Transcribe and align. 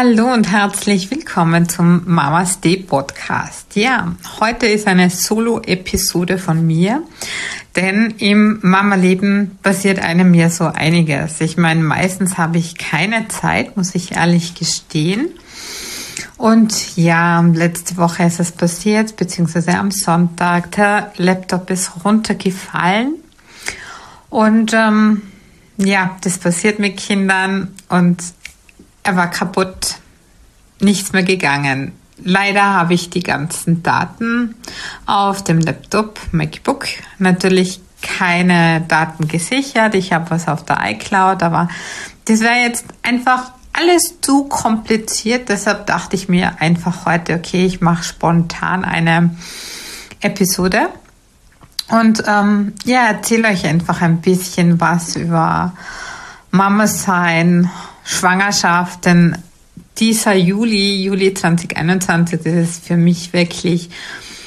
Hallo 0.00 0.32
und 0.32 0.52
herzlich 0.52 1.10
willkommen 1.10 1.68
zum 1.68 2.02
Mamas 2.06 2.60
Day 2.60 2.76
Podcast. 2.76 3.74
Ja, 3.74 4.14
heute 4.38 4.66
ist 4.66 4.86
eine 4.86 5.10
Solo-Episode 5.10 6.38
von 6.38 6.64
mir, 6.64 7.02
denn 7.74 8.14
im 8.18 8.60
Mama-Leben 8.62 9.58
passiert 9.60 9.98
einem 9.98 10.34
ja 10.34 10.50
so 10.50 10.66
einiges. 10.66 11.40
Ich 11.40 11.56
meine, 11.56 11.82
meistens 11.82 12.38
habe 12.38 12.58
ich 12.58 12.78
keine 12.78 13.26
Zeit, 13.26 13.76
muss 13.76 13.96
ich 13.96 14.12
ehrlich 14.12 14.54
gestehen. 14.54 15.30
Und 16.36 16.96
ja, 16.96 17.40
letzte 17.40 17.96
Woche 17.96 18.22
ist 18.22 18.38
es 18.38 18.52
passiert, 18.52 19.16
beziehungsweise 19.16 19.76
am 19.76 19.90
Sonntag. 19.90 20.70
Der 20.76 21.12
Laptop 21.16 21.70
ist 21.70 22.04
runtergefallen. 22.04 23.14
Und 24.30 24.72
ähm, 24.74 25.22
ja, 25.76 26.16
das 26.22 26.38
passiert 26.38 26.78
mit 26.78 26.98
Kindern 26.98 27.74
und 27.88 28.22
er 29.08 29.16
war 29.16 29.30
kaputt, 29.30 29.96
nichts 30.80 31.12
mehr 31.14 31.22
gegangen. 31.22 31.92
Leider 32.22 32.62
habe 32.62 32.92
ich 32.92 33.08
die 33.08 33.22
ganzen 33.22 33.82
Daten 33.82 34.54
auf 35.06 35.42
dem 35.42 35.60
Laptop 35.60 36.20
MacBook 36.30 36.86
natürlich 37.18 37.80
keine 38.02 38.82
Daten 38.82 39.26
gesichert. 39.26 39.94
Ich 39.94 40.12
habe 40.12 40.30
was 40.30 40.46
auf 40.46 40.62
der 40.64 40.78
iCloud, 40.90 41.42
aber 41.42 41.68
das 42.26 42.40
wäre 42.40 42.56
jetzt 42.56 42.84
einfach 43.02 43.52
alles 43.72 44.20
zu 44.20 44.44
kompliziert. 44.44 45.48
Deshalb 45.48 45.86
dachte 45.86 46.14
ich 46.14 46.28
mir 46.28 46.60
einfach 46.60 47.06
heute, 47.06 47.34
okay, 47.36 47.64
ich 47.64 47.80
mache 47.80 48.04
spontan 48.04 48.84
eine 48.84 49.34
Episode 50.20 50.90
und 51.88 52.24
ähm, 52.26 52.74
ja, 52.84 53.06
erzähle 53.06 53.48
euch 53.48 53.64
einfach 53.64 54.02
ein 54.02 54.20
bisschen 54.20 54.80
was 54.80 55.16
über 55.16 55.72
Mama 56.50 56.86
sein, 56.86 57.70
Schwangerschaft, 58.08 59.04
denn 59.04 59.36
dieser 59.98 60.34
Juli, 60.34 61.04
Juli 61.04 61.34
2021, 61.34 62.40
das 62.42 62.54
ist 62.54 62.86
für 62.86 62.96
mich 62.96 63.34
wirklich 63.34 63.90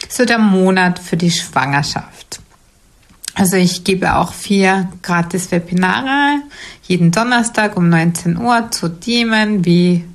so 0.09 0.26
der 0.26 0.40
Monat 0.40 0.98
für 0.98 1.16
die 1.16 1.30
Schwangerschaft. 1.30 2.40
Also 3.36 3.58
ich 3.58 3.84
gebe 3.84 4.16
auch 4.16 4.34
vier 4.34 4.90
gratis 5.03 5.52
Webinare 5.52 6.42
jeden 6.88 7.12
Donnerstag 7.12 7.78
um 7.78 7.88
19 7.88 8.38
Uhr 8.38 8.72
zu 8.72 9.00
Themen 9.00 9.64
wie 9.64 10.06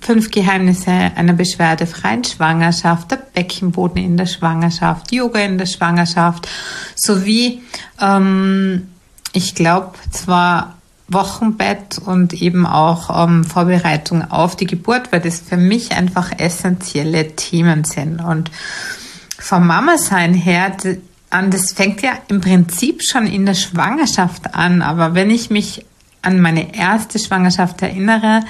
fünf 0.00 0.32
Geheimnisse 0.32 0.90
einer 0.90 1.32
beschwerdefreien 1.34 2.24
Schwangerschaft, 2.24 3.12
der 3.12 3.18
Beckenboden 3.18 4.02
in 4.02 4.16
der 4.16 4.26
Schwangerschaft, 4.26 5.12
Yoga 5.12 5.40
in 5.40 5.58
der 5.58 5.66
Schwangerschaft 5.66 6.48
sowie 6.96 7.62
ähm, 8.00 8.88
ich 9.32 9.54
glaube 9.54 9.92
zwar 10.10 10.79
Wochenbett 11.10 11.98
und 11.98 12.32
eben 12.34 12.66
auch 12.66 13.24
ähm, 13.24 13.44
Vorbereitung 13.44 14.30
auf 14.30 14.56
die 14.56 14.66
Geburt, 14.66 15.12
weil 15.12 15.20
das 15.20 15.40
für 15.40 15.56
mich 15.56 15.92
einfach 15.92 16.38
essentielle 16.38 17.34
Themen 17.34 17.84
sind. 17.84 18.20
Und 18.20 18.50
vom 19.38 19.66
Mama-Sein 19.66 20.34
her 20.34 20.76
an, 21.30 21.50
das 21.50 21.72
fängt 21.72 22.02
ja 22.02 22.12
im 22.28 22.40
Prinzip 22.40 23.02
schon 23.02 23.26
in 23.26 23.46
der 23.46 23.54
Schwangerschaft 23.54 24.54
an. 24.54 24.82
Aber 24.82 25.14
wenn 25.14 25.30
ich 25.30 25.50
mich 25.50 25.84
an 26.22 26.40
meine 26.40 26.76
erste 26.76 27.18
Schwangerschaft 27.18 27.82
erinnere, 27.82 28.42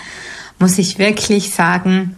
muss 0.59 0.79
ich 0.79 0.99
wirklich 0.99 1.55
sagen, 1.55 2.17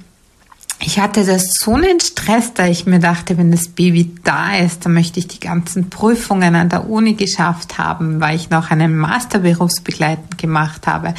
ich 0.84 0.98
hatte 0.98 1.24
das 1.24 1.54
so 1.60 1.74
einen 1.74 2.00
Stress, 2.00 2.54
da 2.54 2.66
ich 2.66 2.86
mir 2.86 2.98
dachte, 2.98 3.38
wenn 3.38 3.52
das 3.52 3.68
Baby 3.68 4.12
da 4.24 4.56
ist, 4.56 4.84
dann 4.84 4.94
möchte 4.94 5.20
ich 5.20 5.28
die 5.28 5.38
ganzen 5.38 5.90
Prüfungen 5.90 6.56
an 6.56 6.68
der 6.68 6.90
Uni 6.90 7.14
geschafft 7.14 7.78
haben, 7.78 8.20
weil 8.20 8.34
ich 8.34 8.50
noch 8.50 8.70
einen 8.70 8.96
Masterberufsbegleitend 8.96 10.38
gemacht 10.38 10.88
habe. 10.88 11.14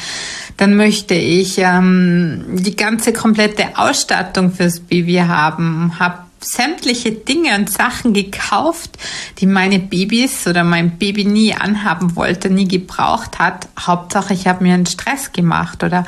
Dann 0.57 0.75
möchte 0.75 1.13
ich 1.13 1.57
ähm, 1.59 2.43
die 2.51 2.75
ganze 2.75 3.13
komplette 3.13 3.77
Ausstattung 3.77 4.51
fürs 4.51 4.81
Baby 4.81 5.15
haben, 5.15 5.97
habe 5.97 6.19
sämtliche 6.41 7.11
Dinge 7.11 7.55
und 7.55 7.69
Sachen 7.69 8.13
gekauft, 8.13 8.97
die 9.39 9.45
meine 9.45 9.79
Babys 9.79 10.45
oder 10.45 10.65
mein 10.65 10.97
Baby 10.97 11.23
nie 11.23 11.55
anhaben 11.55 12.17
wollte, 12.17 12.49
nie 12.49 12.67
gebraucht 12.67 13.39
hat. 13.39 13.69
Hauptsache, 13.79 14.33
ich 14.33 14.45
habe 14.45 14.65
mir 14.65 14.73
einen 14.73 14.85
Stress 14.85 15.31
gemacht 15.31 15.85
oder 15.85 16.05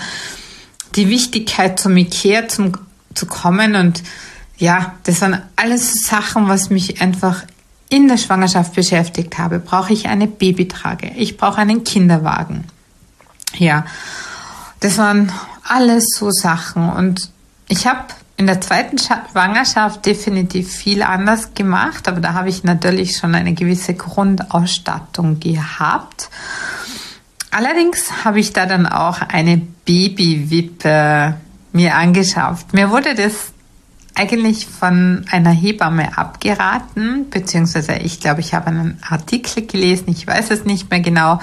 die 0.96 1.10
Wichtigkeit 1.10 1.80
zum 1.80 1.96
Ikea 1.96 2.50
zum 2.50 2.74
zu 3.16 3.26
kommen. 3.26 3.76
Und 3.76 4.04
ja, 4.58 4.94
das 5.04 5.22
waren 5.22 5.42
alles 5.56 5.94
Sachen, 6.06 6.48
was 6.48 6.70
mich 6.70 7.02
einfach 7.02 7.44
in 7.90 8.08
der 8.08 8.18
Schwangerschaft 8.18 8.74
beschäftigt 8.74 9.38
habe. 9.38 9.60
Brauche 9.60 9.94
ich 9.94 10.08
eine 10.08 10.28
Babytrage? 10.28 11.12
Ich 11.16 11.38
brauche 11.38 11.58
einen 11.58 11.84
Kinderwagen. 11.84 12.66
Ja, 13.58 13.86
das 14.80 14.98
waren 14.98 15.32
alles 15.64 16.06
so 16.18 16.30
Sachen. 16.32 16.90
Und 16.90 17.30
ich 17.68 17.88
habe 17.88 18.06
in 18.38 18.48
der 18.48 18.60
zweiten 18.60 18.98
Schwangerschaft 18.98 20.06
definitiv 20.06 20.70
viel 20.72 21.04
anders 21.04 21.54
gemacht, 21.54 22.08
aber 22.08 22.20
da 22.20 22.34
habe 22.34 22.50
ich 22.50 22.64
natürlich 22.64 23.18
schon 23.18 23.34
eine 23.34 23.54
gewisse 23.54 23.94
Grundausstattung 23.94 25.40
gehabt. 25.40 26.30
Allerdings 27.52 28.26
habe 28.26 28.42
ich 28.42 28.52
da 28.52 28.66
dann 28.66 28.86
auch 28.86 29.22
eine 29.22 29.58
Babywippe 29.86 31.36
mir 31.76 31.96
angeschafft. 31.96 32.74
Mir 32.74 32.90
wurde 32.90 33.14
das 33.16 33.52
eigentlich 34.16 34.66
von 34.66 35.26
einer 35.30 35.52
Hebamme 35.52 36.18
abgeraten, 36.18 37.30
beziehungsweise 37.30 37.96
ich 37.96 38.22
glaube, 38.22 38.40
ich 38.40 38.54
habe 38.54 38.68
einen 38.68 38.98
Artikel 39.08 39.68
gelesen, 39.68 40.06
ich 40.08 40.26
weiß 40.26 40.52
es 40.52 40.64
nicht 40.64 40.90
mehr 40.90 41.02
genau, 41.02 41.40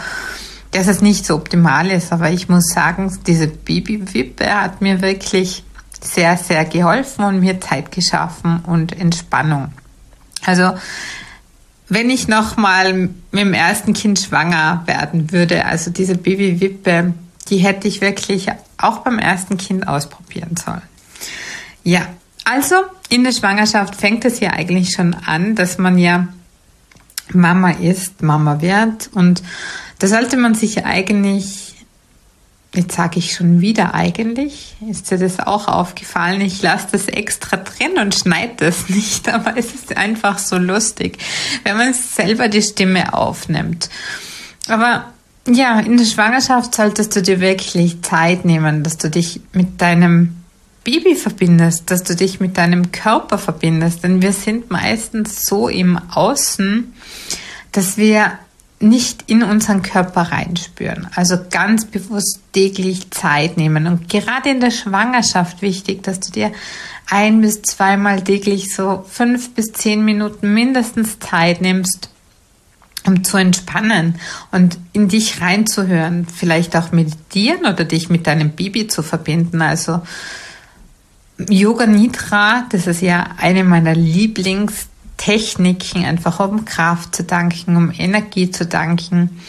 dass 0.70 0.88
es 0.88 1.02
nicht 1.02 1.26
so 1.26 1.34
optimal 1.34 1.90
ist, 1.90 2.12
aber 2.12 2.30
ich 2.30 2.48
muss 2.48 2.68
sagen, 2.68 3.14
diese 3.26 3.46
Babywippe 3.46 4.46
hat 4.46 4.80
mir 4.80 5.02
wirklich 5.02 5.64
sehr, 6.00 6.38
sehr 6.38 6.64
geholfen 6.64 7.24
und 7.24 7.40
mir 7.40 7.60
Zeit 7.60 7.92
geschaffen 7.92 8.60
und 8.66 8.98
Entspannung. 8.98 9.72
Also, 10.46 10.72
wenn 11.90 12.08
ich 12.08 12.26
nochmal 12.26 12.94
mit 12.94 13.12
dem 13.34 13.52
ersten 13.52 13.92
Kind 13.92 14.18
schwanger 14.18 14.82
werden 14.86 15.30
würde, 15.30 15.66
also 15.66 15.90
diese 15.90 16.16
Babywippe, 16.16 17.12
die 17.50 17.58
hätte 17.58 17.86
ich 17.86 18.00
wirklich 18.00 18.48
auch 18.82 18.98
beim 18.98 19.18
ersten 19.18 19.56
Kind 19.56 19.88
ausprobieren 19.88 20.56
sollen. 20.56 20.82
Ja, 21.84 22.06
also 22.44 22.76
in 23.08 23.24
der 23.24 23.32
Schwangerschaft 23.32 23.94
fängt 23.94 24.24
es 24.24 24.40
ja 24.40 24.50
eigentlich 24.50 24.94
schon 24.94 25.14
an, 25.14 25.54
dass 25.54 25.78
man 25.78 25.98
ja 25.98 26.28
Mama 27.32 27.70
ist, 27.70 28.22
Mama 28.22 28.60
wird 28.60 29.08
und 29.12 29.42
da 29.98 30.08
sollte 30.08 30.36
man 30.36 30.54
sich 30.54 30.84
eigentlich, 30.84 31.74
jetzt 32.74 32.96
sage 32.96 33.20
ich 33.20 33.34
schon 33.34 33.60
wieder 33.60 33.94
eigentlich, 33.94 34.76
ist 34.90 35.10
dir 35.10 35.18
das 35.18 35.38
auch 35.38 35.68
aufgefallen, 35.68 36.40
ich 36.40 36.60
lasse 36.62 36.88
das 36.92 37.06
extra 37.06 37.58
drin 37.58 37.98
und 38.00 38.14
schneide 38.14 38.54
das 38.56 38.88
nicht, 38.88 39.28
aber 39.28 39.56
es 39.56 39.74
ist 39.74 39.96
einfach 39.96 40.38
so 40.38 40.58
lustig, 40.58 41.18
wenn 41.62 41.76
man 41.76 41.94
selber 41.94 42.48
die 42.48 42.62
Stimme 42.62 43.14
aufnimmt. 43.14 43.88
Aber 44.68 45.12
ja, 45.46 45.80
in 45.80 45.96
der 45.96 46.04
Schwangerschaft 46.04 46.74
solltest 46.74 47.16
du 47.16 47.22
dir 47.22 47.40
wirklich 47.40 48.02
Zeit 48.02 48.44
nehmen, 48.44 48.82
dass 48.82 48.96
du 48.98 49.10
dich 49.10 49.40
mit 49.52 49.80
deinem 49.80 50.36
Baby 50.84 51.14
verbindest, 51.14 51.90
dass 51.90 52.02
du 52.02 52.14
dich 52.14 52.40
mit 52.40 52.58
deinem 52.58 52.92
Körper 52.92 53.38
verbindest. 53.38 54.04
Denn 54.04 54.22
wir 54.22 54.32
sind 54.32 54.70
meistens 54.70 55.44
so 55.44 55.68
im 55.68 55.98
Außen, 56.10 56.92
dass 57.72 57.96
wir 57.96 58.38
nicht 58.80 59.24
in 59.28 59.42
unseren 59.42 59.82
Körper 59.82 60.22
reinspüren. 60.22 61.08
Also 61.14 61.36
ganz 61.50 61.86
bewusst 61.86 62.40
täglich 62.52 63.10
Zeit 63.10 63.56
nehmen. 63.56 63.86
Und 63.86 64.08
gerade 64.08 64.50
in 64.50 64.60
der 64.60 64.72
Schwangerschaft 64.72 65.62
wichtig, 65.62 66.02
dass 66.02 66.20
du 66.20 66.32
dir 66.32 66.52
ein 67.08 67.40
bis 67.40 67.62
zweimal 67.62 68.22
täglich 68.22 68.74
so 68.74 69.04
fünf 69.08 69.54
bis 69.54 69.72
zehn 69.72 70.04
Minuten 70.04 70.52
mindestens 70.52 71.18
Zeit 71.20 71.60
nimmst, 71.60 72.11
um 73.06 73.24
zu 73.24 73.36
entspannen 73.36 74.16
und 74.50 74.78
in 74.92 75.08
dich 75.08 75.40
reinzuhören, 75.40 76.26
vielleicht 76.26 76.76
auch 76.76 76.92
meditieren 76.92 77.66
oder 77.66 77.84
dich 77.84 78.10
mit 78.10 78.26
deinem 78.26 78.50
Baby 78.50 78.86
zu 78.86 79.02
verbinden. 79.02 79.62
Also 79.62 80.02
Yoga 81.48 81.86
Nidra, 81.86 82.66
das 82.70 82.86
ist 82.86 83.02
ja 83.02 83.30
eine 83.38 83.64
meiner 83.64 83.94
Lieblingstechniken, 83.94 86.04
einfach 86.04 86.40
um 86.40 86.64
Kraft 86.64 87.16
zu 87.16 87.24
danken, 87.24 87.76
um 87.76 87.92
Energie 87.96 88.50
zu 88.50 88.66
danken, 88.66 89.40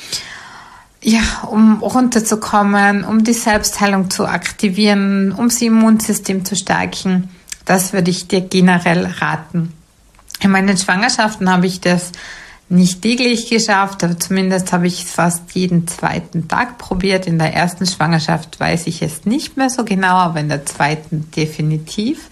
ja, 1.02 1.22
um 1.50 1.82
runterzukommen, 1.82 3.04
um 3.04 3.24
die 3.24 3.34
Selbstheilung 3.34 4.10
zu 4.10 4.26
aktivieren, 4.26 5.32
um 5.34 5.50
das 5.50 5.62
Immunsystem 5.62 6.46
zu 6.46 6.56
stärken. 6.56 7.30
Das 7.66 7.94
würde 7.94 8.10
ich 8.10 8.28
dir 8.28 8.42
generell 8.42 9.06
raten. 9.06 9.74
In 10.40 10.52
meinen 10.52 10.78
Schwangerschaften 10.78 11.50
habe 11.50 11.68
ich 11.68 11.82
das 11.82 12.12
nicht 12.74 13.02
täglich 13.02 13.50
geschafft, 13.50 14.04
aber 14.04 14.20
zumindest 14.20 14.74
habe 14.74 14.88
ich 14.88 15.04
es 15.04 15.12
fast 15.12 15.52
jeden 15.54 15.88
zweiten 15.88 16.48
Tag 16.48 16.78
probiert. 16.78 17.28
In 17.28 17.40
der 17.40 17.54
ersten 17.54 17.86
Schwangerschaft 17.86 18.60
weiß 18.60 18.88
ich 18.88 19.02
es 19.02 19.26
nicht 19.26 19.58
mehr 19.58 19.70
so 19.70 19.86
genau, 19.86 20.16
aber 20.16 20.40
in 20.40 20.50
der 20.50 20.66
zweiten 20.66 21.30
definitiv. 21.36 22.30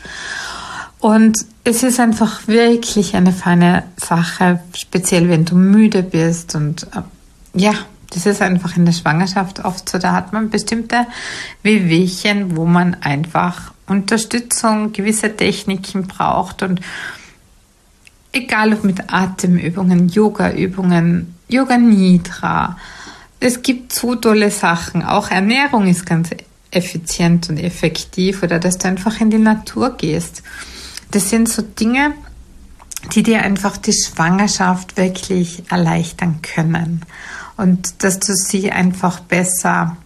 Und 0.99 1.37
es 1.63 1.83
ist 1.83 1.99
einfach 1.99 2.47
wirklich 2.47 3.15
eine 3.15 3.31
feine 3.31 3.83
Sache, 3.97 4.59
speziell 4.75 5.29
wenn 5.29 5.45
du 5.45 5.55
müde 5.55 6.03
bist 6.03 6.55
und 6.55 6.83
äh, 6.83 7.01
ja, 7.59 7.73
Das 8.11 8.25
ist 8.25 8.41
einfach 8.41 8.75
in 8.75 8.85
der 8.85 8.91
Schwangerschaft 8.91 9.63
oft 9.63 9.87
so. 9.89 9.97
Da 9.97 10.11
hat 10.11 10.33
man 10.33 10.49
bestimmte 10.49 11.07
Wehwehchen, 11.63 12.57
wo 12.57 12.65
man 12.65 12.95
einfach 12.95 13.71
Unterstützung, 13.87 14.91
gewisse 14.91 15.35
Techniken 15.35 16.07
braucht 16.07 16.61
und 16.61 16.81
egal 18.31 18.73
ob 18.73 18.83
mit 18.83 19.13
Atemübungen, 19.13 20.09
Yogaübungen, 20.09 21.35
Yoga 21.47 21.77
Nidra. 21.77 22.77
Es 23.39 23.61
gibt 23.61 23.93
so 23.93 24.15
tolle 24.15 24.51
Sachen. 24.51 25.03
Auch 25.03 25.31
Ernährung 25.31 25.87
ist 25.87 26.05
ganz 26.05 26.29
effizient 26.71 27.49
und 27.49 27.57
effektiv 27.57 28.43
oder 28.43 28.59
dass 28.59 28.77
du 28.77 28.87
einfach 28.87 29.19
in 29.19 29.29
die 29.29 29.37
Natur 29.37 29.97
gehst. 29.97 30.43
Das 31.11 31.29
sind 31.29 31.49
so 31.49 31.61
Dinge, 31.61 32.13
die 33.13 33.23
dir 33.23 33.41
einfach 33.41 33.77
die 33.77 33.93
Schwangerschaft 33.93 34.95
wirklich 34.95 35.63
erleichtern 35.69 36.39
können 36.41 37.01
und 37.57 38.03
dass 38.03 38.19
du 38.19 38.33
sie 38.33 38.71
einfach 38.71 39.19
besser 39.19 39.97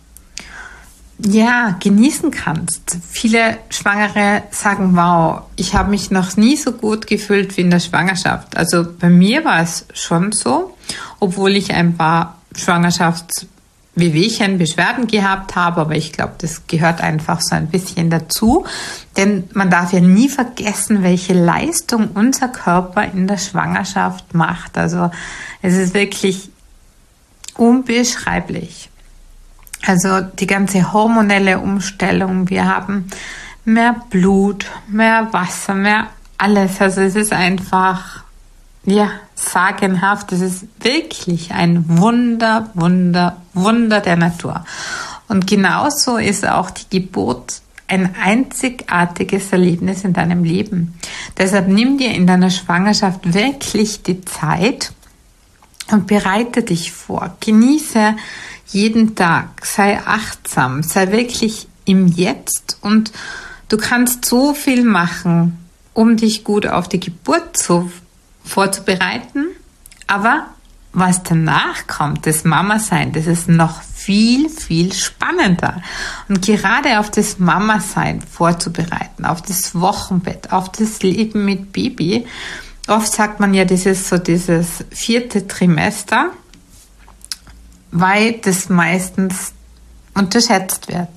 ja, 1.20 1.78
genießen 1.80 2.32
kannst. 2.32 2.98
Viele 3.10 3.58
Schwangere 3.70 4.44
sagen, 4.52 4.96
wow, 4.96 5.44
ich 5.56 5.74
habe 5.74 5.90
mich 5.90 6.12
noch 6.12 6.36
nie 6.36 6.58
so 6.58 6.74
gut 6.74 7.08
gefühlt 7.08 7.56
wie 7.56 7.62
in 7.62 7.72
der 7.72 7.80
Schwangerschaft. 7.80 8.58
Also 8.58 8.86
bei 9.00 9.10
mir 9.10 9.46
war 9.46 9.62
es 9.62 9.86
schon 9.94 10.34
so, 10.34 10.76
obwohl 11.20 11.56
ich 11.56 11.74
ein 11.74 11.96
paar 11.96 12.40
Schwangerschaftswehwehchen, 12.56 14.58
Beschwerden 14.58 15.08
gehabt 15.08 15.56
habe, 15.56 15.82
aber 15.82 15.96
ich 15.96 16.12
glaube, 16.12 16.34
das 16.38 16.68
gehört 16.68 17.02
einfach 17.02 17.40
so 17.42 17.56
ein 17.56 17.68
bisschen 17.68 18.10
dazu, 18.10 18.66
denn 19.16 19.46
man 19.54 19.70
darf 19.70 19.94
ja 19.94 20.02
nie 20.02 20.28
vergessen, 20.28 21.02
welche 21.02 21.34
Leistung 21.34 22.10
unser 22.14 22.50
Körper 22.50 23.06
in 23.06 23.28
der 23.28 23.38
Schwangerschaft 23.38 24.34
macht. 24.34 24.78
Also 24.78 25.12
es 25.62 25.76
ist 25.76 25.94
wirklich 25.94 26.50
unbeschreiblich. 27.56 28.90
Also 29.86 30.22
die 30.22 30.48
ganze 30.48 30.94
hormonelle 30.94 31.60
Umstellung. 31.60 32.50
Wir 32.50 32.66
haben 32.66 33.08
mehr 33.66 33.96
Blut, 34.10 34.66
mehr 34.88 35.32
Wasser, 35.32 35.76
mehr 35.76 36.08
alles. 36.38 36.82
Also 36.82 37.02
es 37.02 37.16
ist 37.16 37.34
einfach, 37.34 38.24
ja, 38.86 39.12
sagenhaft. 39.36 40.32
Es 40.32 40.42
ist 40.42 40.66
wirklich 40.80 41.52
ein 41.54 41.86
Wunder, 42.00 42.70
Wunder, 42.74 43.38
Wunder 43.54 44.02
der 44.02 44.16
Natur. 44.16 44.66
Und 45.28 45.48
genauso 45.48 46.18
ist 46.18 46.48
auch 46.48 46.70
die 46.70 47.02
Geburt 47.02 47.62
ein 47.88 48.16
einzigartiges 48.20 49.52
Erlebnis 49.52 50.04
in 50.04 50.14
deinem 50.14 50.44
Leben. 50.44 50.98
Deshalb 51.38 51.68
nimm 51.68 51.98
dir 51.98 52.14
in 52.14 52.26
deiner 52.26 52.50
Schwangerschaft 52.50 53.34
wirklich 53.34 54.02
die 54.02 54.22
Zeit 54.22 54.92
und 55.92 56.08
bereite 56.08 56.64
dich 56.64 56.92
vor. 56.92 57.38
Genieße 57.40 58.16
jeden 58.68 59.16
Tag, 59.16 59.66
sei 59.66 60.00
achtsam, 60.06 60.84
sei 60.84 61.12
wirklich 61.12 61.68
im 61.86 62.08
Jetzt 62.08 62.78
und 62.82 63.12
du 63.70 63.78
kannst 63.78 64.26
so 64.26 64.54
viel 64.54 64.84
machen, 64.84 65.58
um 65.94 66.18
dich 66.18 66.44
gut 66.44 66.68
auf 66.68 66.90
die 66.90 67.00
Geburt 67.00 67.58
zu, 67.58 67.92
vorzubereiten. 68.44 69.48
Aber 70.08 70.48
was 70.94 71.24
danach 71.24 71.88
kommt, 71.88 72.26
das 72.26 72.46
Mama-Sein, 72.46 73.12
das 73.12 73.28
ist 73.28 73.50
noch 73.50 73.82
viel, 73.82 74.50
viel 74.50 74.94
spannender. 74.94 75.82
Und 76.30 76.42
gerade 76.42 77.00
auf 77.00 77.12
das 77.12 77.38
Mama-Sein 77.38 78.22
vorzubereiten, 78.22 79.26
auf 79.26 79.42
das 79.42 79.76
Wochenbett, 79.80 80.54
auf 80.54 80.72
das 80.72 81.02
Leben 81.02 81.44
mit 81.44 81.74
Baby. 81.74 82.26
Oft 82.88 83.12
sagt 83.12 83.40
man 83.40 83.54
ja, 83.54 83.66
das 83.66 83.86
ist 83.86 84.08
so 84.08 84.18
dieses 84.18 84.86
vierte 84.92 85.48
Trimester 85.48 86.32
weil 87.96 88.34
das 88.34 88.68
meistens 88.68 89.54
unterschätzt 90.14 90.90
wird. 90.90 91.10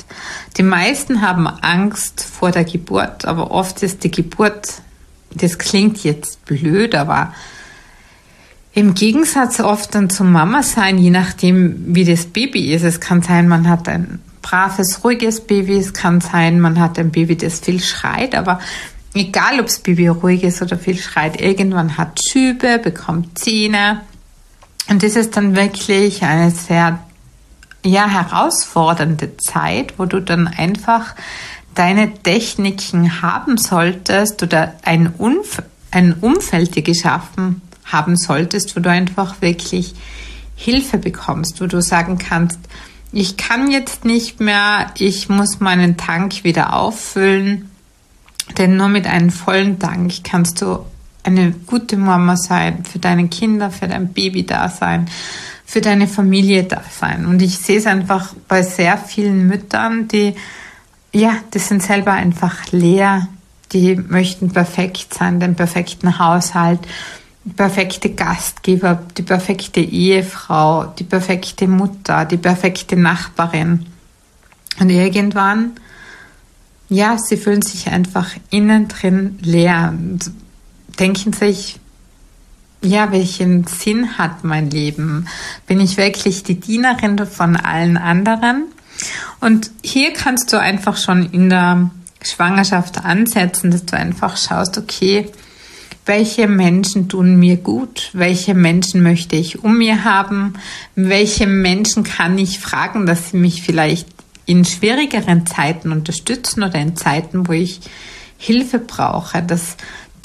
Die 0.57 0.63
meisten 0.63 1.23
haben 1.23 1.47
Angst 1.47 2.23
vor 2.23 2.53
der 2.53 2.65
Geburt, 2.65 3.25
aber 3.25 3.51
oft 3.51 3.83
ist 3.83 4.05
die 4.05 4.11
Geburt, 4.11 4.81
das 5.35 5.59
klingt 5.59 6.05
jetzt 6.05 6.45
blöd, 6.45 6.95
aber 6.95 7.35
im 8.75 8.95
Gegensatz 8.95 9.59
oft 9.59 9.95
dann 9.95 10.09
zum 10.09 10.31
Mama 10.31 10.63
sein, 10.63 10.99
je 10.99 11.11
nachdem 11.11 11.95
wie 11.97 12.05
das 12.05 12.27
Baby 12.27 12.73
ist. 12.73 12.85
Es 12.85 13.01
kann 13.01 13.23
sein, 13.23 13.49
man 13.49 13.69
hat 13.69 13.89
ein 13.89 14.21
braves, 14.41 15.03
ruhiges 15.03 15.41
Baby, 15.41 15.79
es 15.79 15.93
kann 15.93 16.21
sein, 16.21 16.61
man 16.61 16.79
hat 16.79 16.97
ein 16.99 17.11
Baby, 17.11 17.37
das 17.37 17.59
viel 17.59 17.81
schreit, 17.81 18.37
aber 18.37 18.61
egal 19.15 19.59
ob 19.59 19.67
das 19.67 19.81
Baby 19.81 20.07
ruhig 20.07 20.45
ist 20.45 20.63
oder 20.63 20.79
viel 20.79 20.97
schreit, 20.97 21.41
irgendwann 21.41 21.97
hat 21.97 22.21
Schübe, 22.25 22.79
bekommt 22.79 23.37
Zähne, 23.37 24.03
und 24.89 25.03
das 25.03 25.17
ist 25.17 25.37
dann 25.37 25.55
wirklich 25.55 26.23
eine 26.23 26.51
sehr 26.51 26.99
ja, 27.85 28.09
herausfordernde 28.09 29.37
Zeit, 29.37 29.99
wo 29.99 30.07
du 30.07 30.21
dann 30.21 30.49
einfach 30.49 31.15
deine 31.75 32.13
Techniken 32.13 33.23
haben 33.23 33.57
solltest 33.57 34.43
oder 34.43 34.75
ein, 34.83 35.15
Umf 35.17 35.63
ein 35.91 36.15
Umfeld 36.15 36.75
dir 36.75 36.83
geschaffen 36.83 37.63
haben 37.85 38.17
solltest, 38.17 38.77
wo 38.77 38.81
du 38.81 38.91
einfach 38.91 39.41
wirklich 39.41 39.95
Hilfe 40.57 40.99
bekommst, 40.99 41.61
wo 41.61 41.67
du 41.67 41.81
sagen 41.81 42.19
kannst, 42.19 42.59
ich 43.13 43.37
kann 43.37 43.71
jetzt 43.71 44.05
nicht 44.05 44.41
mehr, 44.41 44.91
ich 44.99 45.29
muss 45.29 45.61
meinen 45.61 45.97
Tank 45.97 46.45
wieder 46.45 46.75
auffüllen, 46.75 47.71
denn 48.59 48.77
nur 48.77 48.89
mit 48.89 49.07
einem 49.07 49.31
vollen 49.31 49.79
Tank 49.79 50.25
kannst 50.25 50.61
du 50.61 50.85
eine 51.29 51.53
gute 51.67 51.97
Mama 51.97 52.37
sein, 52.37 52.85
für 52.85 52.99
deine 52.99 53.29
Kinder, 53.29 53.71
für 53.71 53.89
dein 53.89 54.13
Baby 54.13 54.45
da 54.45 54.69
sein, 54.69 55.09
für 55.65 55.81
deine 55.81 56.09
Familie 56.09 56.65
da 56.65 56.83
sein. 56.91 57.27
Und 57.27 57.43
ich 57.43 57.59
sehe 57.59 57.79
es 57.79 57.87
einfach 57.87 58.35
bei 58.49 58.63
sehr 58.63 58.99
vielen 58.99 59.47
Müttern, 59.47 60.09
die, 60.09 60.35
ja, 61.13 61.37
die 61.53 61.59
sind 61.59 61.83
selber 61.83 62.13
einfach 62.13 62.73
leer, 62.73 63.29
die 63.73 63.97
möchten 63.97 64.51
perfekt 64.51 65.15
sein, 65.15 65.41
den 65.41 65.55
perfekten 65.55 66.19
Haushalt, 66.19 66.81
perfekte 67.57 68.11
Gastgeber, 68.11 69.03
die 69.17 69.23
perfekte 69.23 69.81
Ehefrau, 69.81 70.87
die 70.87 71.05
perfekte 71.05 71.67
Mutter, 71.67 72.25
die 72.25 72.37
perfekte 72.37 72.97
Nachbarin. 72.97 73.87
Und 74.81 74.91
irgendwann, 74.91 75.73
ja, 76.89 77.19
sie 77.19 77.37
fühlen 77.37 77.63
sich 77.63 77.89
einfach 77.89 78.31
innen 78.51 78.89
drin 78.89 79.39
leer. 79.43 79.93
Und 79.97 80.31
denken 80.99 81.33
sich, 81.33 81.79
ja, 82.81 83.11
welchen 83.11 83.67
Sinn 83.67 84.19
hat 84.19 84.45
mein 84.45 84.71
Leben? 84.71 85.27
Bin 85.67 85.81
ich 85.81 85.97
wirklich 85.97 86.45
die 86.45 86.61
Dienerin 86.61 87.27
von 87.27 87.57
allen 87.57 87.97
anderen? 87.97 88.65
Und 89.41 89.71
hier 89.83 90.13
kannst 90.13 90.53
du 90.53 90.61
einfach 90.61 90.97
schon 90.97 91.31
in 91.31 91.51
der 91.51 91.91
Schwangerschaft 92.23 93.05
ansetzen, 93.05 93.71
dass 93.71 93.85
du 93.87 93.97
einfach 93.97 94.37
schaust, 94.37 94.79
okay, 94.79 95.31
welche 96.07 96.49
Menschen 96.49 97.09
tun 97.09 97.37
mir 97.37 97.57
gut, 97.57 98.11
welche 98.15 98.55
Menschen 98.55 99.03
möchte 99.03 99.37
ich 99.37 99.63
um 99.63 99.79
mir 99.79 100.05
haben, 100.05 100.55
welche 100.95 101.47
Menschen 101.47 102.03
kann 102.03 102.39
ich 102.39 102.59
fragen, 102.61 103.07
dass 103.07 103.31
sie 103.31 103.37
mich 103.37 103.63
vielleicht 103.63 104.09
in 104.47 104.65
schwierigeren 104.65 105.47
Zeiten 105.47 105.93
unterstützen 105.93 106.63
oder 106.63 106.77
in 106.77 106.97
Zeiten, 106.97 107.47
wo 107.47 107.53
ich 107.53 107.81
Hilfe 108.39 108.79
brauche, 108.79 109.43
dass 109.43 109.77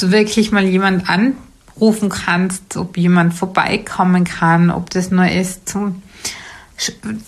du 0.04 0.12
wirklich 0.12 0.52
mal 0.52 0.66
jemand 0.66 1.10
anrufen 1.10 2.10
kannst, 2.10 2.78
ob 2.78 2.98
jemand 2.98 3.34
vorbeikommen 3.34 4.26
kann, 4.26 4.70
ob 4.70 4.90
das 4.90 5.10
nur 5.10 5.28
ist 5.28 5.70
zum, 5.70 6.02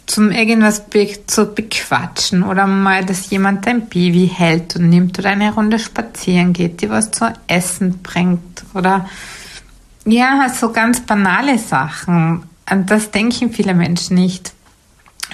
zum 0.05 0.31
irgendwas 0.31 0.85
be 0.89 1.17
zu 1.25 1.45
bequatschen 1.45 2.43
oder 2.43 2.67
mal, 2.67 3.05
dass 3.05 3.29
jemand 3.29 3.65
dein 3.65 3.87
Baby 3.87 4.29
hält 4.33 4.75
und 4.75 4.89
nimmt 4.89 5.17
oder 5.17 5.29
eine 5.29 5.53
Runde 5.53 5.79
spazieren 5.79 6.53
geht, 6.53 6.81
dir 6.81 6.89
was 6.89 7.11
zu 7.11 7.31
essen 7.47 7.99
bringt 8.03 8.63
oder 8.73 9.07
ja, 10.05 10.47
so 10.49 10.71
ganz 10.71 10.99
banale 11.01 11.57
Sachen. 11.57 12.43
An 12.65 12.85
das 12.85 13.11
denken 13.11 13.51
viele 13.51 13.73
Menschen 13.73 14.15
nicht. 14.15 14.53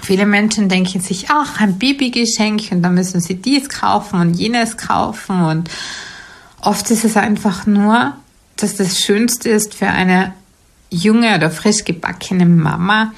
Viele 0.01 0.25
Menschen 0.25 0.69
denken 0.69 1.01
sich, 1.01 1.29
ach, 1.29 1.59
ein 1.59 1.77
Babygeschenk 1.77 2.71
und 2.71 2.81
dann 2.81 2.93
müssen 2.93 3.19
sie 3.19 3.35
dies 3.35 3.67
kaufen 3.67 4.19
und 4.19 4.33
jenes 4.33 4.77
kaufen 4.77 5.41
und 5.43 5.69
Oft 6.61 6.91
ist 6.91 7.03
es 7.03 7.17
einfach 7.17 7.65
nur, 7.65 8.13
dass 8.55 8.75
das 8.75 8.99
Schönste 8.99 9.49
ist 9.49 9.73
für 9.73 9.87
eine 9.87 10.33
junge 10.91 11.35
oder 11.35 11.49
frisch 11.49 11.83
gebackene 11.83 12.45
Mama, 12.45 13.13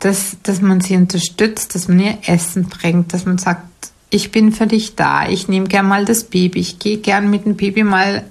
dass, 0.00 0.36
dass 0.42 0.60
man 0.60 0.80
sie 0.80 0.96
unterstützt, 0.96 1.74
dass 1.74 1.86
man 1.86 2.00
ihr 2.00 2.18
Essen 2.26 2.64
bringt, 2.64 3.14
dass 3.14 3.24
man 3.24 3.38
sagt, 3.38 3.62
ich 4.10 4.32
bin 4.32 4.52
für 4.52 4.66
dich 4.66 4.96
da, 4.96 5.28
ich 5.28 5.46
nehme 5.48 5.68
gern 5.68 5.86
mal 5.86 6.04
das 6.04 6.24
Baby, 6.24 6.58
ich 6.60 6.78
gehe 6.80 6.98
gern 6.98 7.30
mit 7.30 7.44
dem 7.44 7.56
Baby 7.56 7.84
mal 7.84 8.24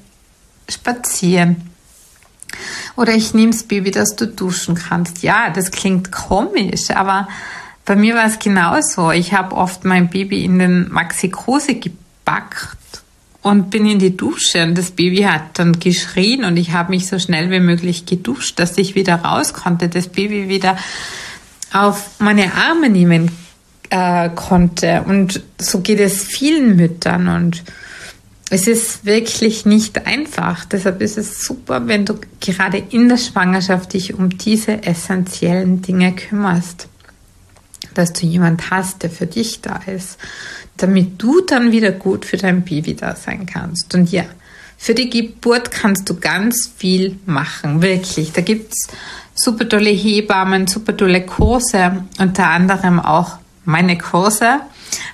spazieren. 0.69 1.69
Oder 2.97 3.15
ich 3.15 3.33
nehme 3.33 3.51
das 3.51 3.63
Baby, 3.63 3.91
dass 3.91 4.15
du 4.17 4.27
duschen 4.27 4.75
kannst. 4.75 5.23
Ja, 5.23 5.49
das 5.49 5.71
klingt 5.71 6.11
komisch, 6.11 6.91
aber 6.91 7.29
bei 7.85 7.95
mir 7.95 8.15
war 8.15 8.25
es 8.25 8.37
genauso. 8.37 9.11
Ich 9.11 9.33
habe 9.33 9.55
oft 9.55 9.85
mein 9.85 10.09
Baby 10.09 10.43
in 10.43 10.59
den 10.59 10.91
Maxi 10.91 11.29
Kruse 11.29 11.75
gepackt 11.75 12.77
und 13.41 13.69
bin 13.69 13.85
in 13.85 13.99
die 13.99 14.15
Dusche 14.15 14.63
und 14.63 14.77
das 14.77 14.91
Baby 14.91 15.23
hat 15.23 15.59
dann 15.59 15.79
geschrien 15.79 16.43
und 16.43 16.57
ich 16.57 16.71
habe 16.73 16.91
mich 16.91 17.07
so 17.07 17.17
schnell 17.17 17.49
wie 17.49 17.59
möglich 17.59 18.05
geduscht, 18.05 18.59
dass 18.59 18.77
ich 18.77 18.95
wieder 18.95 19.15
raus 19.15 19.53
konnte, 19.53 19.89
das 19.89 20.07
Baby 20.07 20.47
wieder 20.47 20.77
auf 21.73 22.19
meine 22.19 22.53
Arme 22.53 22.89
nehmen 22.89 23.31
äh, 23.89 24.29
konnte. 24.29 25.03
Und 25.07 25.41
so 25.59 25.81
geht 25.81 25.99
es 25.99 26.23
vielen 26.23 26.75
Müttern 26.75 27.27
und 27.27 27.63
es 28.49 28.67
ist 28.67 29.05
wirklich 29.05 29.65
nicht 29.65 30.05
einfach. 30.05 30.65
Deshalb 30.65 31.01
ist 31.01 31.17
es 31.17 31.41
super, 31.41 31.87
wenn 31.87 32.05
du 32.05 32.19
gerade 32.41 32.77
in 32.77 33.07
der 33.07 33.17
Schwangerschaft 33.17 33.93
dich 33.93 34.13
um 34.13 34.37
diese 34.37 34.83
essentiellen 34.83 35.81
Dinge 35.81 36.13
kümmerst. 36.13 36.89
Dass 37.93 38.13
du 38.13 38.25
jemand 38.25 38.71
hast, 38.71 39.03
der 39.03 39.09
für 39.09 39.27
dich 39.27 39.61
da 39.61 39.81
ist, 39.85 40.17
damit 40.77 41.21
du 41.21 41.41
dann 41.41 41.71
wieder 41.71 41.91
gut 41.91 42.25
für 42.25 42.37
dein 42.37 42.63
Baby 42.63 42.95
da 42.95 43.15
sein 43.15 43.45
kannst. 43.45 43.93
Und 43.93 44.11
ja, 44.11 44.23
für 44.77 44.95
die 44.95 45.09
Geburt 45.09 45.71
kannst 45.71 46.09
du 46.09 46.19
ganz 46.19 46.71
viel 46.75 47.19
machen, 47.25 47.81
wirklich. 47.81 48.31
Da 48.31 48.41
gibt's 48.41 48.87
super 49.35 49.67
tolle 49.67 49.91
Hebammen, 49.91 50.67
super 50.67 50.95
tolle 50.97 51.25
Kurse, 51.25 52.03
unter 52.17 52.47
anderem 52.47 52.99
auch 52.99 53.37
meine 53.65 53.97
Kurse. 53.97 54.61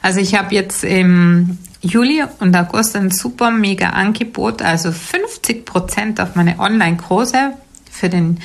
Also 0.01 0.19
ich 0.19 0.35
habe 0.35 0.55
jetzt 0.55 0.83
im 0.83 1.57
Juli 1.81 2.23
und 2.39 2.55
August 2.55 2.95
ein 2.95 3.11
super 3.11 3.51
mega 3.51 3.89
Angebot, 3.89 4.61
also 4.61 4.91
50 4.91 5.65
Prozent 5.65 6.19
auf 6.19 6.35
meine 6.35 6.59
Online-Kurse 6.59 7.53
für 7.91 8.09
den 8.09 8.39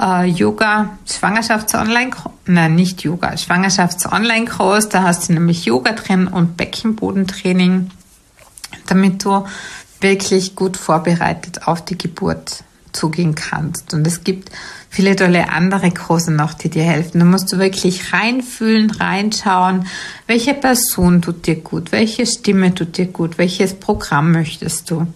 äh, 0.00 0.26
Yoga 0.26 0.98
Schwangerschafts-Online, 1.06 2.10
nein, 2.46 2.74
nicht 2.74 3.02
Yoga, 3.02 3.36
Schwangerschafts-Online-Kurs. 3.36 4.88
Da 4.88 5.02
hast 5.02 5.28
du 5.28 5.34
nämlich 5.34 5.64
Yoga 5.64 5.92
drin 5.92 6.26
und 6.26 6.56
Beckenbodentraining, 6.56 7.90
damit 8.86 9.24
du 9.24 9.46
wirklich 10.00 10.54
gut 10.54 10.76
vorbereitet 10.76 11.66
auf 11.66 11.84
die 11.84 11.98
Geburt 11.98 12.64
zugehen 12.92 13.34
kannst. 13.34 13.92
Und 13.92 14.06
es 14.06 14.24
gibt 14.24 14.50
viele 14.88 15.16
tolle 15.16 15.50
andere 15.50 15.90
Kurse 15.90 16.30
noch, 16.30 16.54
die 16.54 16.68
dir 16.70 16.84
helfen. 16.84 17.18
Da 17.18 17.24
musst 17.24 17.52
du 17.52 17.58
wirklich 17.58 18.12
reinfühlen, 18.12 18.90
reinschauen, 18.90 19.86
welche 20.26 20.54
Person 20.54 21.20
tut 21.20 21.46
dir 21.46 21.56
gut, 21.56 21.90
welche 21.90 22.26
Stimme 22.26 22.74
tut 22.74 22.96
dir 22.96 23.06
gut, 23.06 23.38
welches 23.38 23.74
Programm 23.74 24.32
möchtest 24.32 24.90
du. 24.90 25.06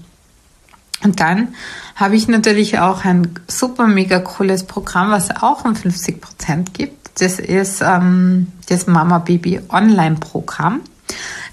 Und 1.04 1.20
dann 1.20 1.54
habe 1.98 2.14
ich 2.14 2.28
natürlich 2.28 2.78
auch 2.78 3.04
ein 3.04 3.28
super 3.48 3.88
mega 3.88 4.20
cooles 4.20 4.62
Programm, 4.64 5.10
was 5.10 5.30
auch 5.42 5.64
um 5.64 5.74
50 5.74 6.20
Prozent 6.20 6.72
gibt. 6.72 7.20
Das 7.20 7.40
ist 7.40 7.82
ähm, 7.82 8.52
das 8.68 8.86
Mama 8.86 9.18
Baby 9.18 9.60
Online 9.68 10.14
Programm. 10.14 10.80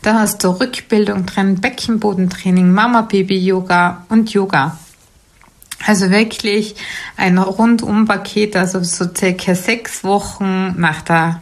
Da 0.03 0.19
hast 0.19 0.43
du 0.43 0.49
Rückbildung 0.49 1.25
drin, 1.25 1.59
Beckenbodentraining, 1.59 2.71
Mama 2.71 3.01
Baby 3.01 3.39
Yoga 3.39 4.05
und 4.09 4.31
Yoga. 4.33 4.77
Also 5.83 6.11
wirklich 6.11 6.75
ein 7.17 7.39
Rundum-Paket, 7.39 8.55
also 8.55 8.83
so 8.83 9.05
circa 9.11 9.55
sechs 9.55 10.03
Wochen 10.03 10.79
nach 10.79 11.01
der 11.01 11.41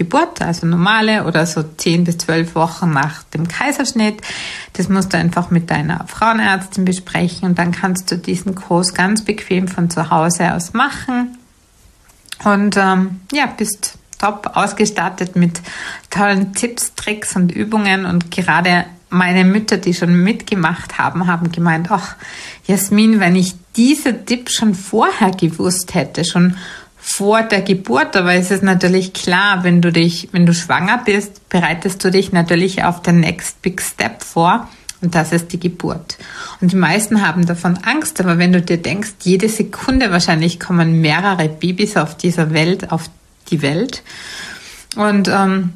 Geburt, 0.00 0.40
also 0.40 0.66
normale 0.66 1.26
oder 1.26 1.44
so 1.44 1.62
zehn 1.62 2.04
bis 2.04 2.16
zwölf 2.16 2.54
Wochen 2.54 2.90
nach 2.90 3.22
dem 3.34 3.48
Kaiserschnitt. 3.48 4.22
Das 4.72 4.88
musst 4.88 5.12
du 5.12 5.18
einfach 5.18 5.50
mit 5.50 5.70
deiner 5.70 6.06
Frauenärztin 6.06 6.86
besprechen 6.86 7.50
und 7.50 7.58
dann 7.58 7.70
kannst 7.70 8.10
du 8.10 8.16
diesen 8.16 8.54
Kurs 8.54 8.94
ganz 8.94 9.26
bequem 9.26 9.68
von 9.68 9.90
zu 9.90 10.10
Hause 10.10 10.54
aus 10.54 10.72
machen 10.72 11.36
und 12.44 12.78
ähm, 12.78 13.20
ja, 13.30 13.44
bist 13.44 13.98
top 14.18 14.52
ausgestattet 14.54 15.36
mit 15.36 15.60
tollen 16.08 16.54
Tipps, 16.54 16.94
Tricks 16.94 17.36
und 17.36 17.52
Übungen 17.52 18.06
und 18.06 18.30
gerade 18.30 18.86
meine 19.10 19.44
Mütter, 19.44 19.76
die 19.76 19.92
schon 19.92 20.22
mitgemacht 20.22 20.96
haben, 20.96 21.26
haben 21.26 21.52
gemeint, 21.52 21.90
ach, 21.90 22.16
Jasmin, 22.66 23.20
wenn 23.20 23.36
ich 23.36 23.54
diese 23.76 24.24
Tipp 24.24 24.48
schon 24.50 24.74
vorher 24.74 25.32
gewusst 25.32 25.92
hätte, 25.92 26.24
schon 26.24 26.56
vor 27.14 27.42
der 27.42 27.62
Geburt, 27.62 28.16
aber 28.16 28.34
es 28.34 28.50
ist 28.50 28.62
natürlich 28.62 29.12
klar, 29.12 29.64
wenn 29.64 29.80
du 29.80 29.92
dich, 29.92 30.28
wenn 30.32 30.46
du 30.46 30.54
schwanger 30.54 31.02
bist, 31.04 31.48
bereitest 31.48 32.04
du 32.04 32.10
dich 32.10 32.32
natürlich 32.32 32.84
auf 32.84 33.02
den 33.02 33.20
Next 33.20 33.62
Big 33.62 33.80
Step 33.82 34.22
vor 34.22 34.68
und 35.00 35.14
das 35.14 35.32
ist 35.32 35.52
die 35.52 35.60
Geburt. 35.60 36.18
Und 36.60 36.72
die 36.72 36.76
meisten 36.76 37.26
haben 37.26 37.46
davon 37.46 37.78
Angst, 37.78 38.20
aber 38.20 38.38
wenn 38.38 38.52
du 38.52 38.60
dir 38.60 38.76
denkst, 38.76 39.12
jede 39.22 39.48
Sekunde 39.48 40.10
wahrscheinlich 40.10 40.60
kommen 40.60 41.00
mehrere 41.00 41.48
Babys 41.48 41.96
auf 41.96 42.16
dieser 42.16 42.52
Welt, 42.52 42.92
auf 42.92 43.10
die 43.50 43.62
Welt 43.62 44.02
und 44.96 45.28
ähm, 45.28 45.72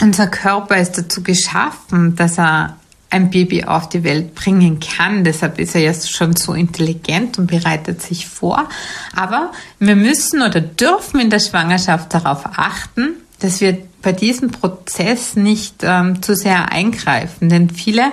unser 0.00 0.26
Körper 0.26 0.76
ist 0.76 0.98
dazu 0.98 1.22
geschaffen, 1.22 2.16
dass 2.16 2.38
er 2.38 2.76
ein 3.12 3.30
Baby 3.30 3.64
auf 3.64 3.88
die 3.90 4.04
Welt 4.04 4.34
bringen 4.34 4.80
kann. 4.80 5.22
Deshalb 5.22 5.58
ist 5.58 5.74
er 5.74 5.82
jetzt 5.82 6.10
schon 6.10 6.34
so 6.34 6.54
intelligent 6.54 7.38
und 7.38 7.46
bereitet 7.46 8.00
sich 8.00 8.26
vor. 8.26 8.68
Aber 9.14 9.52
wir 9.78 9.96
müssen 9.96 10.40
oder 10.40 10.60
dürfen 10.60 11.20
in 11.20 11.28
der 11.28 11.38
Schwangerschaft 11.38 12.14
darauf 12.14 12.44
achten, 12.56 13.10
dass 13.40 13.60
wir 13.60 13.76
bei 14.00 14.12
diesem 14.12 14.50
Prozess 14.50 15.36
nicht 15.36 15.76
ähm, 15.82 16.22
zu 16.22 16.34
sehr 16.34 16.72
eingreifen. 16.72 17.50
Denn 17.50 17.68
viele 17.68 18.12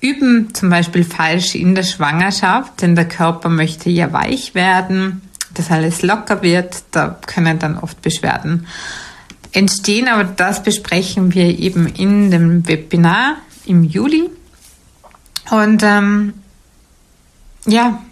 üben 0.00 0.54
zum 0.54 0.70
Beispiel 0.70 1.04
falsch 1.04 1.56
in 1.56 1.74
der 1.74 1.82
Schwangerschaft, 1.82 2.82
denn 2.82 2.94
der 2.94 3.08
Körper 3.08 3.48
möchte 3.48 3.90
ja 3.90 4.12
weich 4.12 4.54
werden, 4.54 5.22
dass 5.54 5.72
alles 5.72 6.02
locker 6.02 6.40
wird. 6.42 6.84
Da 6.92 7.18
können 7.26 7.58
dann 7.58 7.78
oft 7.78 8.00
Beschwerden 8.00 8.66
entstehen, 9.52 10.06
aber 10.06 10.22
das 10.22 10.62
besprechen 10.62 11.34
wir 11.34 11.58
eben 11.58 11.88
in 11.88 12.30
dem 12.30 12.68
Webinar 12.68 13.36
im 13.70 13.84
Juli. 13.84 14.28
Und 15.50 15.82
ähm, 15.82 16.34
ja, 17.66 18.02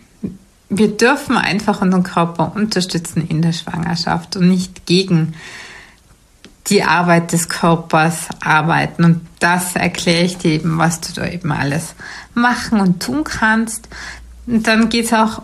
wir 0.71 0.97
dürfen 0.97 1.37
einfach 1.37 1.83
unseren 1.83 2.03
Körper 2.03 2.53
unterstützen 2.55 3.27
in 3.27 3.43
der 3.43 3.53
Schwangerschaft 3.53 4.37
und 4.37 4.49
nicht 4.49 4.87
gegen 4.87 5.35
die 6.69 6.85
Arbeit 6.85 7.33
des 7.33 7.49
Körpers 7.49 8.27
arbeiten. 8.41 9.05
Und 9.05 9.27
das 9.41 9.75
erkläre 9.75 10.25
ich 10.25 10.37
dir 10.37 10.53
eben, 10.53 10.79
was 10.79 11.01
du 11.01 11.13
da 11.15 11.27
eben 11.27 11.51
alles 11.51 11.95
machen 12.35 12.81
und 12.81 13.03
tun 13.03 13.25
kannst. 13.25 13.89
Und 14.47 14.67
dann 14.67 14.89
geht 14.89 15.07
es 15.07 15.13
auch 15.13 15.43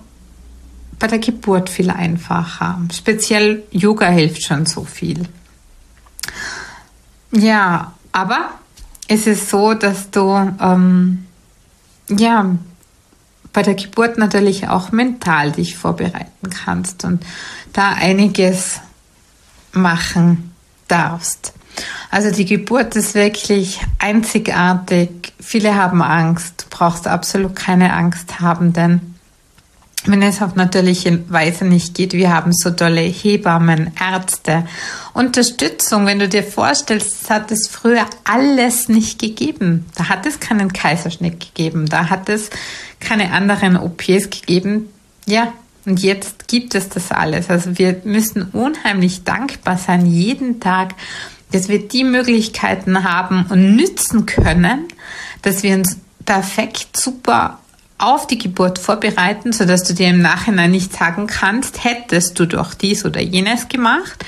bei 0.99 1.06
der 1.06 1.18
Geburt 1.18 1.71
viel 1.71 1.90
einfacher. 1.90 2.80
Speziell 2.92 3.62
Yoga 3.71 4.09
hilft 4.09 4.44
schon 4.44 4.66
so 4.66 4.85
viel. 4.85 5.26
Ja, 7.33 7.94
aber 8.12 8.50
es 9.08 9.26
ist 9.26 9.50
so, 9.50 9.75
dass 9.75 10.11
du 10.11 10.30
ähm, 10.61 11.26
ja 12.08 12.56
bei 13.52 13.62
der 13.62 13.75
Geburt 13.75 14.18
natürlich 14.18 14.68
auch 14.68 14.90
mental 14.92 15.52
dich 15.52 15.76
vorbereiten 15.76 16.50
kannst 16.50 17.04
und 17.04 17.25
da 17.73 17.92
einiges 17.92 18.80
machen 19.73 20.52
darfst. 20.88 21.52
Also 22.11 22.30
die 22.30 22.44
Geburt 22.44 22.94
ist 22.96 23.14
wirklich 23.14 23.80
einzigartig. 23.99 25.32
Viele 25.40 25.75
haben 25.75 26.02
Angst. 26.02 26.66
Du 26.66 26.76
brauchst 26.76 27.08
absolut 27.08 27.56
keine 27.56 27.92
Angst 27.92 28.40
haben, 28.40 28.73
denn 28.73 29.13
wenn 30.06 30.23
es 30.23 30.42
auf 30.42 30.54
natürliche 30.54 31.23
Weise 31.30 31.64
nicht 31.64 31.94
geht. 31.94 32.12
Wir 32.12 32.32
haben 32.32 32.52
so 32.52 32.70
tolle 32.70 33.00
Hebammen, 33.00 33.92
Ärzte, 33.99 34.66
Unterstützung. 35.14 36.06
Wenn 36.06 36.18
du 36.18 36.28
dir 36.28 36.42
vorstellst, 36.42 37.23
es 37.23 37.30
hat 37.30 37.50
es 37.50 37.68
früher 37.68 38.06
alles 38.25 38.88
nicht 38.88 39.18
gegeben. 39.18 39.87
Da 39.94 40.08
hat 40.08 40.26
es 40.26 40.40
keinen 40.40 40.73
Kaiserschnitt 40.73 41.40
gegeben. 41.40 41.87
Da 41.88 42.11
hat 42.11 42.28
es 42.28 42.50
keine 43.00 43.32
anderen 43.32 43.76
OPs 43.76 44.30
gegeben. 44.30 44.88
Ja, 45.26 45.52
und 45.87 46.02
jetzt 46.02 46.49
gibt 46.49 46.75
es 46.75 46.88
das 46.88 47.11
alles. 47.11 47.50
Also 47.50 47.78
wir 47.78 48.00
müssen 48.04 48.42
unheimlich 48.42 49.25
dankbar 49.25 49.78
sein 49.78 50.06
jeden 50.06 50.61
Tag, 50.61 50.94
dass 51.52 51.68
wir 51.68 51.87
die 51.87 52.04
Möglichkeiten 52.04 53.04
haben 53.04 53.46
und 53.49 53.76
nützen 53.76 54.26
können, 54.26 54.88
dass 55.42 55.62
wir 55.62 55.75
uns 55.75 55.99
perfekt 56.25 56.96
super 56.96 57.58
auf 57.99 58.27
die 58.27 58.39
Geburt 58.39 58.79
vorbereiten, 58.79 59.53
sodass 59.53 59.85
du 59.85 59.95
dir 59.95 60.09
im 60.09 60.21
Nachhinein 60.21 60.71
nicht 60.71 60.93
sagen 60.93 61.27
kannst, 61.27 61.85
hättest 61.85 62.39
du 62.39 62.47
doch 62.47 62.75
dies 62.75 63.05
oder 63.05 63.21
jenes 63.21 63.69
gemacht. 63.69 64.25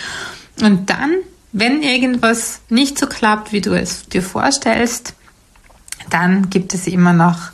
Und 0.63 0.89
dann, 0.91 1.13
wenn 1.53 1.83
irgendwas 1.83 2.61
nicht 2.69 2.99
so 2.99 3.07
klappt, 3.07 3.53
wie 3.53 3.61
du 3.61 3.75
es 3.75 4.09
dir 4.09 4.23
vorstellst, 4.23 5.15
dann 6.11 6.51
gibt 6.51 6.75
es 6.75 6.87
immer 6.87 7.13
noch 7.13 7.51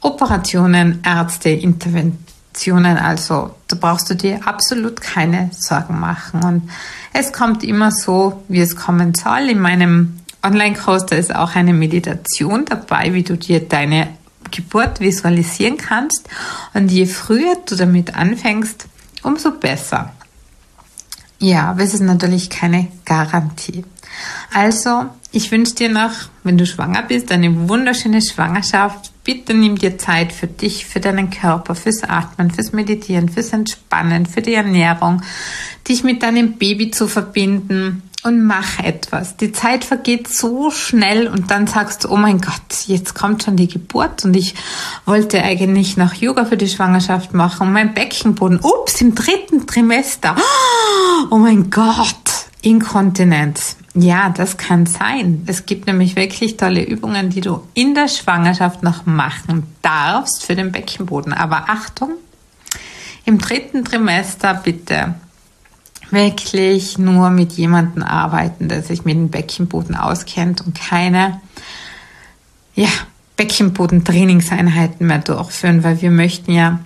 Operationen, 0.00 1.02
Ärzte, 1.04 1.50
Interventionen. 1.50 2.96
Also 2.96 3.54
da 3.68 3.76
brauchst 3.78 4.10
du 4.10 4.14
dir 4.14 4.46
absolut 4.46 5.00
keine 5.00 5.50
Sorgen 5.52 5.98
machen. 5.98 6.42
Und 6.44 6.70
es 7.12 7.32
kommt 7.32 7.64
immer 7.64 7.90
so, 7.90 8.42
wie 8.48 8.60
es 8.60 8.76
kommen 8.76 9.14
soll. 9.14 9.48
In 9.50 9.58
meinem 9.58 10.18
Online-Kurs, 10.42 11.06
da 11.06 11.16
ist 11.16 11.34
auch 11.34 11.54
eine 11.54 11.72
Meditation 11.72 12.64
dabei, 12.64 13.14
wie 13.14 13.22
du 13.22 13.36
dir 13.36 13.60
deine 13.60 14.08
Geburt 14.52 15.00
visualisieren 15.00 15.76
kannst. 15.76 16.28
Und 16.74 16.92
je 16.92 17.06
früher 17.06 17.56
du 17.66 17.74
damit 17.74 18.14
anfängst, 18.14 18.86
umso 19.24 19.50
besser. 19.50 20.12
Ja, 21.40 21.70
aber 21.70 21.82
es 21.82 21.92
ist 21.92 22.02
natürlich 22.02 22.50
keine 22.50 22.86
Garantie. 23.04 23.84
Also, 24.54 25.06
ich 25.32 25.50
wünsche 25.50 25.74
dir 25.74 25.88
noch, 25.88 26.12
wenn 26.44 26.56
du 26.56 26.66
schwanger 26.66 27.02
bist, 27.02 27.32
eine 27.32 27.68
wunderschöne 27.68 28.22
Schwangerschaft. 28.22 29.10
bitte 29.24 29.54
nimm 29.54 29.76
dir 29.76 29.98
Zeit 29.98 30.32
für 30.32 30.46
dich, 30.46 30.86
für 30.86 31.00
deinen 31.00 31.30
Körper, 31.30 31.74
fürs 31.74 32.02
Atmen, 32.04 32.50
fürs 32.50 32.72
Meditieren, 32.72 33.28
fürs 33.28 33.52
Entspannen, 33.52 34.26
für 34.26 34.42
die 34.42 34.54
Ernährung, 34.54 35.22
dich 35.88 36.04
mit 36.04 36.22
deinem 36.22 36.58
Baby 36.58 36.90
zu 36.90 37.08
verbinden 37.08 38.02
und 38.22 38.44
mach 38.44 38.78
etwas. 38.78 39.36
Die 39.36 39.52
Zeit 39.52 39.84
vergeht 39.84 40.28
so 40.28 40.70
schnell 40.70 41.26
und 41.26 41.50
dann 41.50 41.66
sagst 41.66 42.04
du, 42.04 42.10
oh 42.10 42.16
mein 42.16 42.40
Gott, 42.40 42.86
jetzt 42.86 43.14
kommt 43.14 43.42
schon 43.42 43.56
die 43.56 43.68
Geburt 43.68 44.24
und 44.24 44.36
ich 44.36 44.54
wollte 45.06 45.42
eigentlich 45.42 45.96
noch 45.96 46.14
Yoga 46.14 46.44
für 46.44 46.56
die 46.56 46.68
Schwangerschaft 46.68 47.34
machen 47.34 47.72
mein 47.72 47.94
Beckenboden, 47.94 48.60
ups, 48.62 49.00
im 49.00 49.14
dritten 49.14 49.66
Trimester. 49.66 50.36
Oh 51.30 51.38
mein 51.38 51.70
Gott, 51.70 52.46
Inkontinenz. 52.62 53.76
Ja, 53.94 54.30
das 54.30 54.56
kann 54.56 54.86
sein. 54.86 55.42
Es 55.46 55.66
gibt 55.66 55.86
nämlich 55.86 56.16
wirklich 56.16 56.56
tolle 56.56 56.82
Übungen, 56.82 57.28
die 57.28 57.42
du 57.42 57.62
in 57.74 57.94
der 57.94 58.08
Schwangerschaft 58.08 58.82
noch 58.82 59.04
machen 59.04 59.66
darfst 59.82 60.44
für 60.44 60.54
den 60.54 60.72
Beckenboden. 60.72 61.32
Aber 61.32 61.68
Achtung, 61.68 62.12
im 63.24 63.38
dritten 63.38 63.84
Trimester 63.84 64.54
bitte 64.54 65.14
wirklich 66.12 66.98
nur 66.98 67.30
mit 67.30 67.52
jemandem 67.52 68.02
arbeiten, 68.02 68.68
der 68.68 68.82
sich 68.82 69.04
mit 69.04 69.16
dem 69.16 69.30
Beckenboden 69.30 69.96
auskennt 69.96 70.60
und 70.60 70.78
keine 70.78 71.40
ja, 72.74 72.88
Beckenboden-Trainingseinheiten 73.36 75.06
mehr 75.06 75.18
durchführen, 75.18 75.82
weil 75.82 76.00
wir 76.00 76.10
möchten 76.10 76.52
ja 76.52 76.80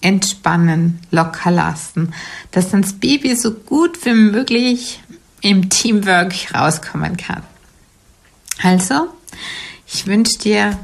entspannen, 0.00 1.00
locker 1.10 1.50
lassen, 1.50 2.14
dass 2.52 2.70
das 2.70 2.94
Baby 2.94 3.34
so 3.36 3.52
gut 3.52 4.04
wie 4.04 4.14
möglich 4.14 5.00
im 5.42 5.68
Teamwork 5.68 6.34
rauskommen 6.54 7.16
kann. 7.16 7.42
Also, 8.62 9.08
ich 9.86 10.06
wünsche 10.06 10.38
dir 10.38 10.78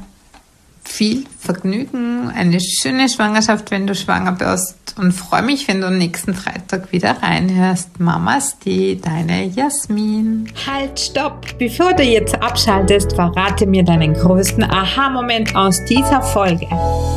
viel 0.83 1.25
Vergnügen, 1.39 2.29
eine 2.29 2.59
schöne 2.59 3.09
Schwangerschaft, 3.09 3.71
wenn 3.71 3.87
du 3.87 3.95
schwanger 3.95 4.33
bist 4.33 4.86
und 4.97 5.11
freue 5.11 5.41
mich, 5.41 5.67
wenn 5.67 5.81
du 5.81 5.89
nächsten 5.89 6.33
Freitag 6.33 6.91
wieder 6.91 7.17
reinhörst. 7.21 7.99
Mamas, 7.99 8.57
die 8.59 8.99
deine 8.99 9.45
Jasmin. 9.45 10.49
Halt, 10.65 10.99
stopp! 10.99 11.45
Bevor 11.57 11.93
du 11.93 12.03
jetzt 12.03 12.35
abschaltest, 12.41 13.13
verrate 13.13 13.65
mir 13.65 13.83
deinen 13.83 14.13
größten 14.13 14.63
Aha-Moment 14.63 15.55
aus 15.55 15.83
dieser 15.85 16.21
Folge. 16.21 16.67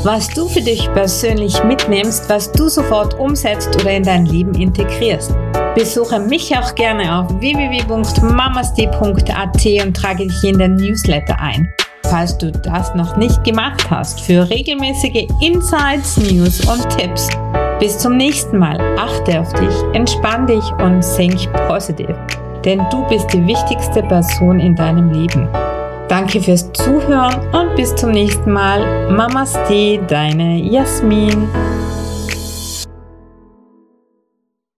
Was 0.05 0.29
du 0.29 0.49
für 0.49 0.63
dich 0.63 0.91
persönlich 0.93 1.63
mitnimmst, 1.65 2.29
was 2.29 2.51
du 2.53 2.69
sofort 2.69 3.19
umsetzt 3.19 3.75
oder 3.77 3.93
in 3.93 4.03
dein 4.03 4.27
Leben 4.27 4.55
integrierst. 4.55 5.35
Besuche 5.75 6.19
mich 6.19 6.57
auch 6.57 6.75
gerne 6.75 7.17
auf 7.17 7.41
www.mamasd.at 7.41 9.87
und 9.87 9.97
trage 9.97 10.27
dich 10.27 10.45
in 10.45 10.59
den 10.59 10.77
Newsletter 10.77 11.41
ein 11.41 11.73
falls 12.11 12.37
du 12.37 12.51
das 12.51 12.93
noch 12.95 13.17
nicht 13.17 13.45
gemacht 13.45 13.89
hast, 13.89 14.21
für 14.21 14.51
regelmäßige 14.51 15.29
Insights, 15.41 16.17
News 16.17 16.61
und 16.67 16.89
Tipps. 16.99 17.29
Bis 17.81 17.97
zum 17.97 18.19
nächsten 18.19 18.59
Mal. 18.59 18.79
Achte 18.99 19.41
auf 19.41 19.51
dich, 19.55 19.75
entspann 19.95 20.47
dich 20.47 20.65
und 20.85 21.01
think 21.17 21.51
positiv. 21.67 22.15
Denn 22.63 22.79
du 22.91 23.09
bist 23.09 23.33
die 23.33 23.47
wichtigste 23.47 24.03
Person 24.03 24.61
in 24.61 24.77
deinem 24.77 25.11
Leben. 25.11 25.49
Danke 26.07 26.43
fürs 26.43 26.71
Zuhören 26.75 27.41
und 27.55 27.75
bis 27.77 27.95
zum 27.95 28.11
nächsten 28.11 28.53
Mal. 28.53 29.11
Mamaste, 29.11 29.99
deine 30.09 30.59
Jasmin. 30.59 31.49